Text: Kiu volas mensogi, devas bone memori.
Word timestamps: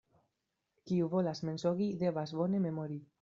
Kiu 0.91 1.09
volas 1.11 1.41
mensogi, 1.49 1.91
devas 2.05 2.35
bone 2.41 2.63
memori. 2.69 2.99